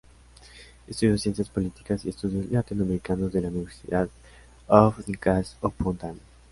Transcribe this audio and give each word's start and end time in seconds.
Estudió 0.87 1.15
Ciencias 1.19 1.49
Políticas 1.49 2.03
y 2.05 2.09
Estudios 2.09 2.49
Latinoamericanos 2.51 3.31
de 3.31 3.41
la 3.41 3.49
University 3.49 3.93
of 4.67 4.97
New 5.07 5.19
Castle 5.19 5.57
Upon 5.61 5.95
Time. 5.97 6.19